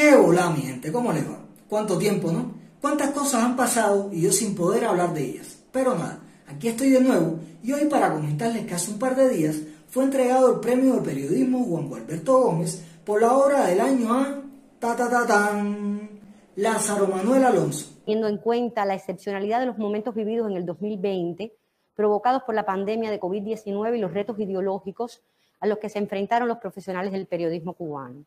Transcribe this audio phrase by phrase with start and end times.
[0.00, 1.40] Qué hola, mi gente, ¿cómo les va?
[1.68, 2.52] ¿Cuánto tiempo, no?
[2.80, 5.60] ¿Cuántas cosas han pasado y yo sin poder hablar de ellas?
[5.72, 9.28] Pero nada, aquí estoy de nuevo y hoy para comentarles que hace un par de
[9.28, 14.14] días fue entregado el premio de periodismo Juan Gualberto Gómez por la obra del año
[14.14, 14.40] a
[14.78, 16.08] ta ta ta tan
[16.54, 17.98] Lázaro Manuel Alonso.
[18.04, 21.56] Teniendo en cuenta la excepcionalidad de los momentos vividos en el 2020,
[21.96, 25.24] provocados por la pandemia de COVID-19 y los retos ideológicos
[25.58, 28.26] a los que se enfrentaron los profesionales del periodismo cubano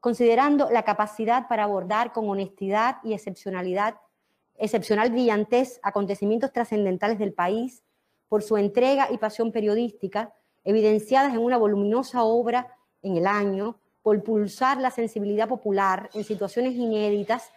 [0.00, 3.96] considerando la capacidad para abordar con honestidad y excepcionalidad,
[4.56, 7.82] excepcional brillantez acontecimientos trascendentales del país
[8.28, 10.34] por su entrega y pasión periodística,
[10.64, 16.74] evidenciadas en una voluminosa obra en el año, por pulsar la sensibilidad popular en situaciones
[16.74, 17.50] inéditas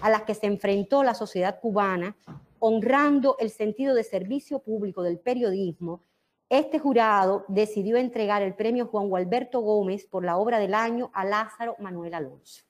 [0.00, 2.16] a las que se enfrentó la sociedad cubana,
[2.58, 6.02] honrando el sentido de servicio público del periodismo
[6.48, 11.24] este jurado decidió entregar el premio Juan Gualberto Gómez por la obra del año a
[11.24, 12.62] Lázaro Manuel Alonso.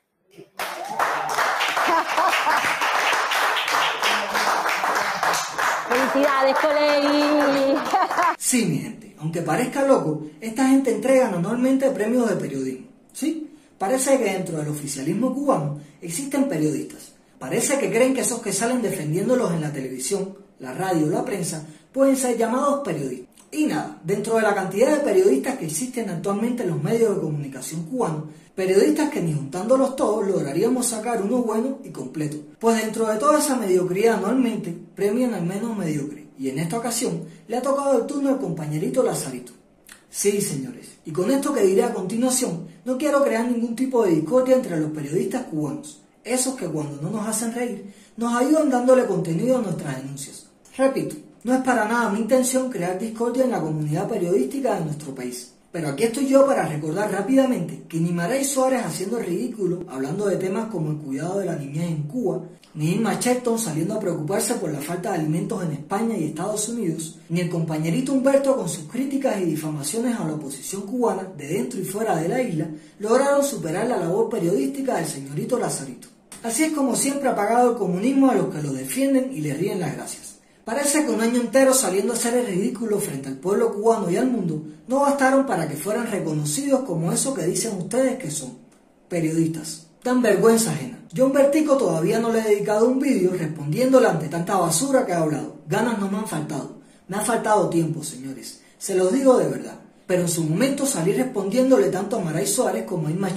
[5.89, 7.79] Felicidades, colegui.
[8.39, 12.87] Sí, mi gente, aunque parezca loco, esta gente entrega anualmente premios de periodismo.
[13.13, 13.53] ¿Sí?
[13.79, 17.13] Parece que dentro del oficialismo cubano existen periodistas.
[17.39, 21.25] Parece que creen que esos que salen defendiéndolos en la televisión, la radio o la
[21.25, 23.26] prensa pueden ser llamados periodistas.
[23.51, 27.21] Y nada, dentro de la cantidad de periodistas que existen actualmente en los medios de
[27.21, 32.37] comunicación cubanos, periodistas que ni juntándolos todos lograríamos sacar uno bueno y completo.
[32.59, 36.27] Pues dentro de toda esa mediocridad anualmente premian al menos mediocre.
[36.39, 39.53] Y en esta ocasión le ha tocado el turno al compañerito Lazarito.
[40.11, 44.13] Sí, señores, y con esto que diré a continuación, no quiero crear ningún tipo de
[44.13, 49.07] discordia entre los periodistas cubanos, esos que cuando no nos hacen reír, nos ayudan dándole
[49.07, 50.47] contenido a nuestras denuncias.
[50.77, 51.17] Repito,
[51.47, 55.53] no es para nada mi intención crear discordia en la comunidad periodística de nuestro país.
[55.71, 60.39] Pero aquí estoy yo para recordar rápidamente que ni Maray Suárez haciendo ridículo, hablando de
[60.39, 62.43] temas como el cuidado de la niñez en Cuba,
[62.75, 66.69] ni Irma Shelton saliendo a preocuparse por la falta de alimentos en España y Estados
[66.69, 71.47] Unidos, ni el compañerito Humberto con sus críticas y difamaciones a la oposición cubana de
[71.47, 72.67] dentro y fuera de la isla,
[72.99, 76.09] lograron superar la labor periodística del señorito Lazarito.
[76.43, 79.55] Así es como siempre ha pagado el comunismo a los que lo defienden y le
[79.55, 80.36] ríen las gracias.
[80.67, 84.17] Parece que un año entero saliendo a hacer el ridículo frente al pueblo cubano y
[84.17, 88.59] al mundo no bastaron para que fueran reconocidos como eso que dicen ustedes que son,
[89.09, 89.87] periodistas.
[90.03, 90.99] Dan vergüenza ajena.
[91.17, 95.21] John Vertico todavía no le he dedicado un vídeo respondiéndole ante tanta basura que ha
[95.21, 95.55] hablado.
[95.69, 96.81] Ganas no me han faltado.
[97.07, 98.63] Me ha faltado tiempo, señores.
[98.77, 99.79] Se los digo de verdad.
[100.09, 103.31] Pero en su momento salí respondiéndole tanto a Maray Suárez como a Irma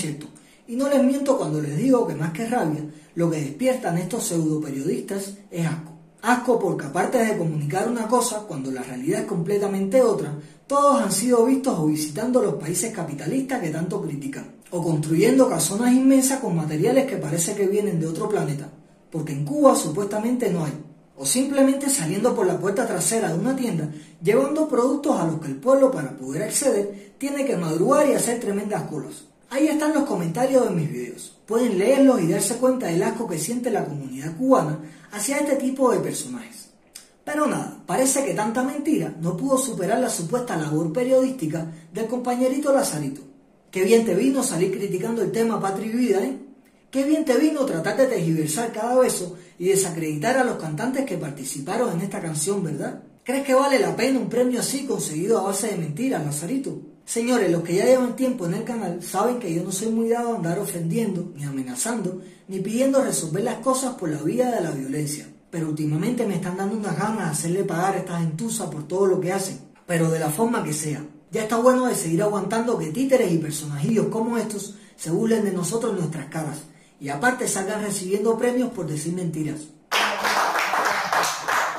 [0.65, 4.23] Y no les miento cuando les digo que más que rabia, lo que despiertan estos
[4.23, 5.98] pseudo periodistas es asco.
[6.21, 10.37] Asco porque aparte de comunicar una cosa, cuando la realidad es completamente otra,
[10.67, 15.93] todos han sido vistos o visitando los países capitalistas que tanto critican, o construyendo casonas
[15.93, 18.69] inmensas con materiales que parece que vienen de otro planeta,
[19.09, 20.73] porque en Cuba supuestamente no hay,
[21.15, 23.89] o simplemente saliendo por la puerta trasera de una tienda,
[24.21, 28.41] llevando productos a los que el pueblo para poder acceder tiene que madrugar y hacer
[28.41, 29.28] tremendas colas.
[29.51, 31.35] Ahí están los comentarios de mis videos.
[31.47, 34.79] Pueden leerlos y darse cuenta del asco que siente la comunidad cubana
[35.11, 36.69] hacia este tipo de personajes.
[37.23, 42.71] Pero nada, parece que tanta mentira no pudo superar la supuesta labor periodística del compañerito
[42.71, 43.21] Lazarito.
[43.71, 46.37] Qué bien te vino salir criticando el tema Patria y Vida, ¿eh?
[46.91, 51.17] Qué bien te vino tratar de tergiversar cada beso y desacreditar a los cantantes que
[51.17, 53.03] participaron en esta canción, ¿verdad?
[53.23, 56.79] ¿Crees que vale la pena un premio así conseguido a base de mentiras, Lazarito?
[57.09, 60.09] Señores, los que ya llevan tiempo en el canal saben que yo no soy muy
[60.09, 64.61] dado a andar ofendiendo, ni amenazando, ni pidiendo resolver las cosas por la vía de
[64.61, 65.27] la violencia.
[65.49, 69.07] Pero últimamente me están dando unas ganas de hacerle pagar a esta gentuza por todo
[69.07, 71.03] lo que hacen, pero de la forma que sea.
[71.31, 75.51] Ya está bueno de seguir aguantando que títeres y personajillos como estos se burlen de
[75.51, 76.59] nosotros nuestras caras,
[76.99, 79.61] y aparte salgan recibiendo premios por decir mentiras.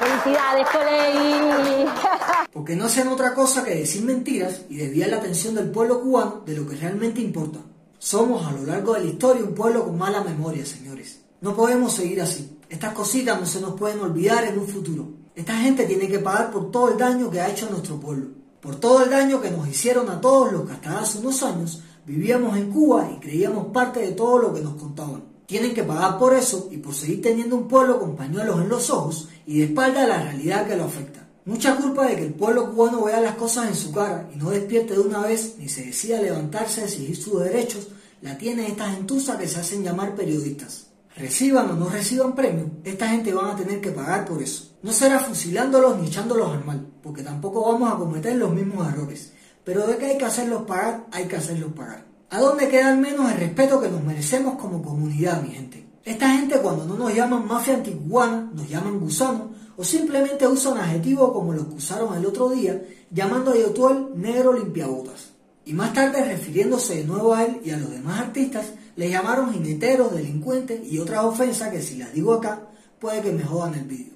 [0.01, 2.09] Felicidades, colegui.
[2.53, 6.43] Porque no hacen otra cosa que decir mentiras y desviar la atención del pueblo cubano
[6.44, 7.61] de lo que realmente importa.
[7.99, 11.20] Somos a lo largo de la historia un pueblo con mala memoria, señores.
[11.41, 12.58] No podemos seguir así.
[12.69, 15.08] Estas cositas no se nos pueden olvidar en un futuro.
[15.35, 18.29] Esta gente tiene que pagar por todo el daño que ha hecho a nuestro pueblo.
[18.61, 21.82] Por todo el daño que nos hicieron a todos los que hasta hace unos años
[22.05, 26.17] vivíamos en Cuba y creíamos parte de todo lo que nos contaban tienen que pagar
[26.17, 29.64] por eso y por seguir teniendo un pueblo con pañuelos en los ojos y de
[29.64, 31.19] espalda a la realidad que lo afecta.
[31.46, 34.50] Mucha culpa de que el pueblo cubano vea las cosas en su cara y no
[34.50, 37.88] despierte de una vez ni se decida levantarse a exigir sus derechos,
[38.20, 40.88] la tiene esta gentuza que se hacen llamar periodistas.
[41.16, 44.76] Reciban o no reciban premio, esta gente van a tener que pagar por eso.
[44.82, 49.32] No será fusilándolos ni echándolos al mal, porque tampoco vamos a cometer los mismos errores.
[49.64, 52.04] Pero de que hay que hacerlos pagar, hay que hacerlos pagar.
[52.31, 55.87] ¿A dónde queda al menos el respeto que nos merecemos como comunidad, mi gente?
[56.04, 59.50] Esta gente cuando no nos llaman mafia anticuana, nos llaman gusano,
[59.81, 64.53] o simplemente usan adjetivos como los que usaron el otro día, llamando a Yotuel negro
[64.53, 65.31] limpiabotas.
[65.65, 68.67] Y más tarde, refiriéndose de nuevo a él y a los demás artistas,
[68.97, 72.69] le llamaron jineteros, delincuentes y otras ofensas que si las digo acá,
[72.99, 74.12] puede que me jodan el vídeo.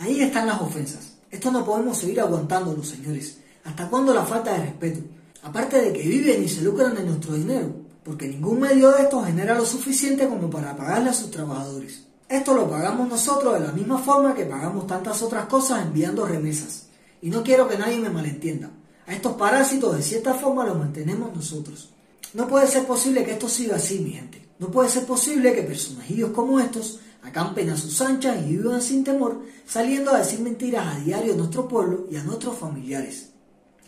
[0.00, 1.12] Ahí están las ofensas.
[1.30, 3.38] Esto no podemos seguir aguantándolo, señores.
[3.62, 5.00] ¿Hasta cuándo la falta de respeto?
[5.44, 7.72] Aparte de que viven y se lucran en nuestro dinero,
[8.02, 12.02] porque ningún medio de estos genera lo suficiente como para pagarle a sus trabajadores.
[12.28, 16.86] Esto lo pagamos nosotros de la misma forma que pagamos tantas otras cosas enviando remesas.
[17.20, 18.70] Y no quiero que nadie me malentienda.
[19.06, 21.90] A estos parásitos de cierta forma los mantenemos nosotros.
[22.32, 24.48] No puede ser posible que esto siga así, mi gente.
[24.58, 29.04] No puede ser posible que personajillos como estos acampen a sus anchas y vivan sin
[29.04, 33.30] temor, saliendo a decir mentiras a diario a nuestro pueblo y a nuestros familiares.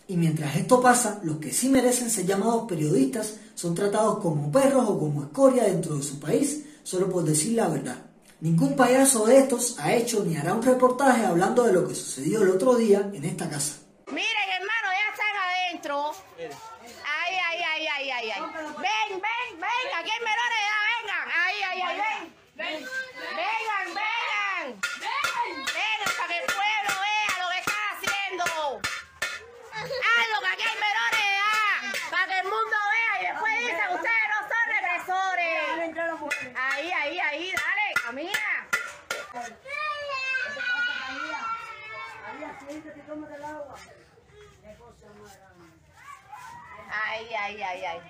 [0.09, 4.87] Y mientras esto pasa, los que sí merecen ser llamados periodistas son tratados como perros
[4.89, 8.06] o como escoria dentro de su país, solo por decir la verdad.
[8.41, 12.43] Ningún payaso de estos ha hecho ni hará un reportaje hablando de lo que sucedió
[12.43, 13.77] el otro día en esta casa.
[14.09, 16.13] Miren, hermano, ya están adentro.
[16.39, 18.43] Ay, ay, ay, ay, ay, ay.
[18.43, 21.29] Ven, ven, ven, aquí hay menores ya, vengan.
[21.35, 22.35] Ay, ay, ay, ven.
[22.57, 24.81] Vengan, vengan.
[25.73, 28.45] Vengan para que el pueblo vea lo que están haciendo.
[29.73, 31.77] Hazlo, que aquí hay menores de edad.
[32.11, 35.57] Para que el mundo vea y después dicen, ustedes no son represores.
[36.55, 38.47] Ahí, ahí, ahí, dale, camina.
[46.91, 48.01] Ay, ay, ay, ay.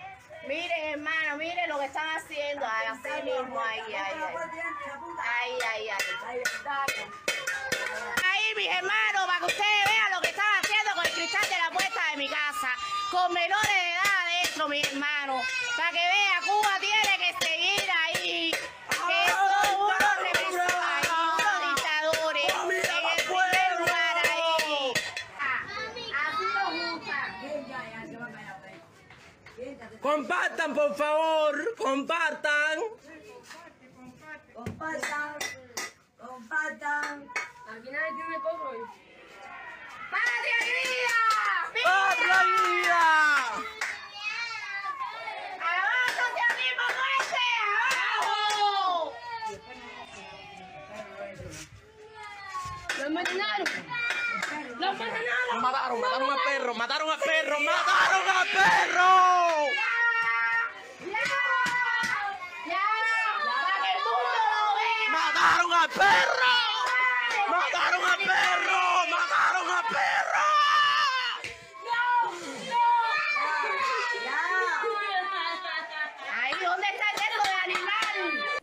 [0.49, 2.64] Miren, hermano, miren lo que están haciendo.
[2.64, 4.35] Así mismo, ay, ay, ay.
[5.19, 6.43] Ay, ay, ay.
[8.25, 11.59] Ahí, mis hermanos, para que ustedes vean lo que están haciendo con el cristal de
[11.59, 12.70] la puerta de mi casa.
[13.11, 15.44] Con menores de edad adentro, mis hermanos.
[15.76, 16.25] Para que vean,
[30.67, 32.79] Compartan, por favor, compartan.
[34.53, 35.39] Compartan,
[36.19, 37.29] compartan.
[37.67, 38.03] ¡Patria
[40.67, 41.19] vida!
[41.85, 43.05] ¡Patria vida!
[45.61, 47.45] ¡Abajo socialismo muerte!
[47.77, 49.12] ¡Abajo!
[55.62, 59.11] Mataron, mataron a perro, mataron a perro, mataron a perro.
[61.07, 61.31] ¡Ya!
[62.67, 62.87] ¡Ya!
[63.45, 65.86] ¡Para que el mundo lo vea!
[65.97, 67.51] Mataron a perro.
[67.51, 68.81] Mataron a perro,
[69.13, 70.45] mataron a perro.
[76.35, 76.53] ¡Ahí!
[76.63, 78.17] ¿Dónde está el de animal?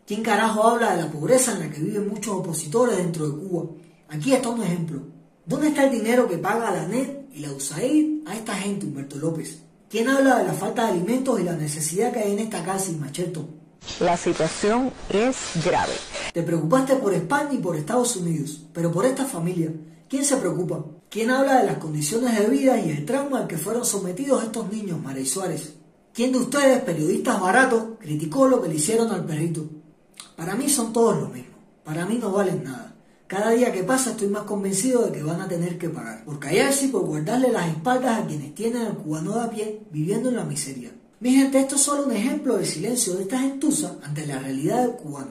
[0.06, 3.70] ¿Quién carajo habla de la pobreza en la que viven muchos opositores dentro de Cuba?
[4.10, 5.02] Aquí está un ejemplo.
[5.44, 9.16] ¿Dónde está el dinero que paga la NET y la USAID a esta gente, Humberto
[9.16, 9.60] López?
[9.90, 12.92] ¿Quién habla de la falta de alimentos y la necesidad que hay en esta casa
[12.92, 13.63] y macheto?
[14.00, 15.92] La situación es grave.
[16.32, 19.72] Te preocupaste por España y por Estados Unidos, pero por esta familia,
[20.08, 20.84] ¿quién se preocupa?
[21.08, 24.70] ¿Quién habla de las condiciones de vida y el trauma al que fueron sometidos estos
[24.72, 25.74] niños, María Suárez?
[26.12, 29.64] ¿Quién de ustedes, periodistas baratos, criticó lo que le hicieron al perrito?
[30.36, 31.54] Para mí son todos lo mismo.
[31.84, 32.94] Para mí no valen nada.
[33.26, 36.24] Cada día que pasa estoy más convencido de que van a tener que pagar.
[36.24, 39.80] Por callarse y por guardarle las espaldas a quienes tienen al cubano de a pie
[39.90, 40.90] viviendo en la miseria.
[41.20, 44.82] Mi gente, esto es solo un ejemplo del silencio de esta gentuza ante la realidad
[44.82, 45.30] del cubano.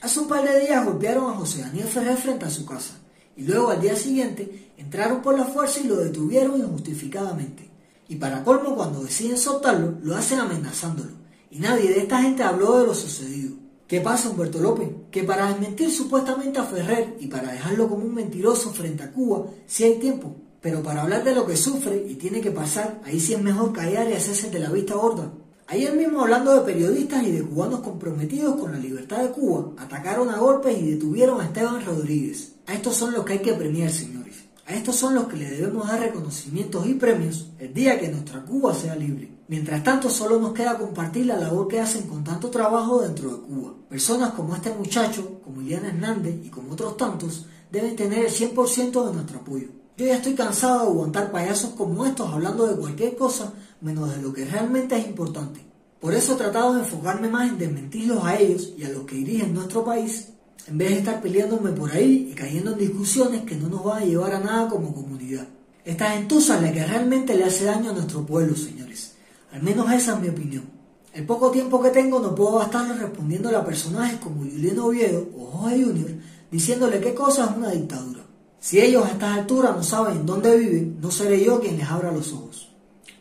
[0.00, 2.94] Hace un par de días golpearon a José Daniel Ferrer frente a su casa.
[3.36, 7.68] Y luego al día siguiente entraron por la fuerza y lo detuvieron injustificadamente.
[8.08, 11.10] Y para colmo, cuando deciden soltarlo, lo hacen amenazándolo.
[11.50, 13.56] Y nadie de esta gente habló de lo sucedido.
[13.88, 14.88] ¿Qué pasa, Humberto López?
[15.10, 19.46] Que para desmentir supuestamente a Ferrer y para dejarlo como un mentiroso frente a Cuba,
[19.66, 20.36] sí hay tiempo.
[20.64, 23.74] Pero para hablar de lo que sufre y tiene que pasar, ahí sí es mejor
[23.74, 25.30] callar y hacerse de la vista gorda.
[25.66, 30.30] Ayer mismo hablando de periodistas y de cubanos comprometidos con la libertad de Cuba, atacaron
[30.30, 32.54] a golpes y detuvieron a Esteban Rodríguez.
[32.66, 34.36] A estos son los que hay que premiar, señores.
[34.66, 38.40] A estos son los que le debemos dar reconocimientos y premios el día que nuestra
[38.40, 39.32] Cuba sea libre.
[39.48, 43.42] Mientras tanto, solo nos queda compartir la labor que hacen con tanto trabajo dentro de
[43.42, 43.74] Cuba.
[43.90, 49.08] Personas como este muchacho, como Iliana Hernández y como otros tantos, deben tener el 100%
[49.08, 49.83] de nuestro apoyo.
[49.96, 54.20] Yo ya estoy cansado de aguantar payasos como estos hablando de cualquier cosa menos de
[54.20, 55.60] lo que realmente es importante.
[56.00, 59.14] Por eso he tratado de enfocarme más en desmentirlos a ellos y a los que
[59.14, 60.30] dirigen nuestro país,
[60.66, 64.02] en vez de estar peleándome por ahí y cayendo en discusiones que no nos van
[64.02, 65.46] a llevar a nada como comunidad.
[65.84, 69.14] Esta gentuza es la que realmente le hace daño a nuestro pueblo, señores.
[69.52, 70.64] Al menos esa es mi opinión.
[71.12, 75.46] El poco tiempo que tengo no puedo gastarlo respondiéndole a personajes como Juliano Oviedo o
[75.52, 76.10] Jorge Junior
[76.50, 78.24] diciéndole qué cosa es una dictadura.
[78.64, 81.86] Si ellos a estas alturas no saben en dónde viven, no seré yo quien les
[81.86, 82.70] abra los ojos.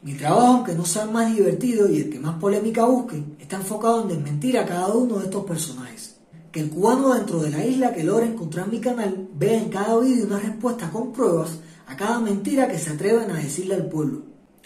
[0.01, 3.57] Mi trabajo, aunque no sea el más divertido y el que más polémica busque, está
[3.57, 6.15] enfocado en desmentir a cada uno de estos personajes.
[6.49, 9.99] Que el cubano dentro de la isla que logra encontrar mi canal vea en cada
[9.99, 11.49] vídeo una respuesta con pruebas
[11.87, 14.21] a cada mentira que se atreven a decirle al pueblo.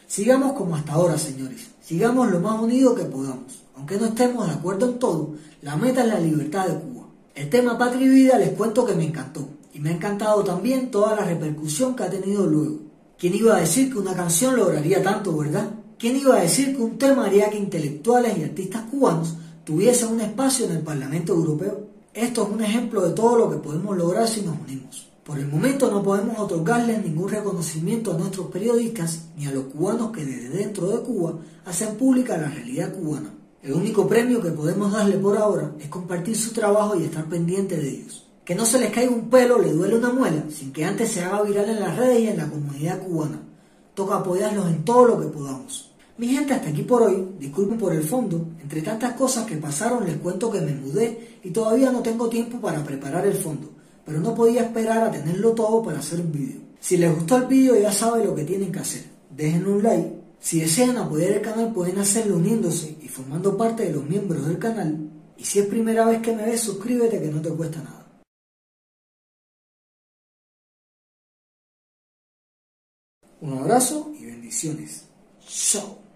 [0.06, 1.70] Sigamos como hasta ahora, señores.
[1.82, 3.64] Sigamos lo más unidos que podamos.
[3.76, 7.08] Aunque no estemos de acuerdo en todo, la meta es la libertad de Cuba.
[7.34, 9.57] El tema Patria y Vida les cuento que me encantó.
[9.78, 12.80] Y me ha encantado también toda la repercusión que ha tenido luego.
[13.16, 15.70] ¿Quién iba a decir que una canción lograría tanto, verdad?
[16.00, 20.22] ¿Quién iba a decir que un tema haría que intelectuales y artistas cubanos tuviesen un
[20.22, 21.90] espacio en el Parlamento Europeo?
[22.12, 25.10] Esto es un ejemplo de todo lo que podemos lograr si nos unimos.
[25.24, 30.12] Por el momento no podemos otorgarles ningún reconocimiento a nuestros periodistas ni a los cubanos
[30.12, 33.32] que desde dentro de Cuba hacen pública la realidad cubana.
[33.62, 37.78] El único premio que podemos darle por ahora es compartir su trabajo y estar pendiente
[37.78, 40.86] de ellos que no se les caiga un pelo, le duele una muela, sin que
[40.86, 43.42] antes se haga viral en las redes y en la comunidad cubana.
[43.94, 45.92] Toca apoyarlos en todo lo que podamos.
[46.18, 47.27] Mi gente, hasta aquí por hoy.
[47.38, 48.48] Disculpen por el fondo.
[48.62, 52.62] Entre tantas cosas que pasaron, les cuento que me mudé y todavía no tengo tiempo
[52.62, 53.70] para preparar el fondo.
[54.06, 56.62] Pero no podía esperar a tenerlo todo para hacer un vídeo.
[56.80, 59.04] Si les gustó el vídeo, ya saben lo que tienen que hacer.
[59.30, 60.22] Dejen un like.
[60.39, 64.58] Si desean apoyar el canal, pueden hacerlo uniéndose y formando parte de los miembros del
[64.58, 64.98] canal.
[65.36, 67.97] Y si es primera vez que me ves, suscríbete que no te cuesta nada.
[73.41, 75.06] Un abrazo y bendiciones.
[75.48, 76.07] Chao.